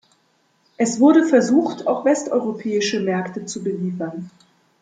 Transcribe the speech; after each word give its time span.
Es 0.77 0.99
wurde 0.99 1.27
versucht, 1.27 1.85
auch 1.85 2.05
westeuropäische 2.05 3.01
Märkte 3.01 3.45
zu 3.45 3.63
beliefern. 3.63 4.31